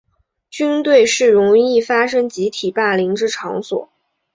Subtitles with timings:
[0.49, 3.87] 军队是容易发生集体霸凌之场所。